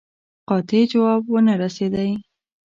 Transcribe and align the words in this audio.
قاطع 0.49 0.79
جواب 0.91 1.21
ونه 1.33 1.53
رسېدی. 1.61 2.09